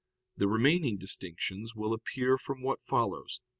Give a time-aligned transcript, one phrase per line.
[0.35, 3.45] The remaining distinctions will appear from what follows (Q.